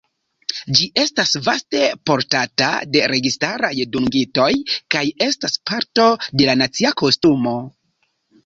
[0.77, 4.49] Ĝi estas vaste portata de registaraj dungitoj,
[4.97, 7.57] kaj estas parto de la nacia kostumo.